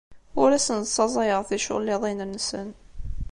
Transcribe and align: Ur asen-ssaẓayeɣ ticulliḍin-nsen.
Ur 0.41 0.49
asen-ssaẓayeɣ 0.57 1.41
ticulliḍin-nsen. 1.49 2.69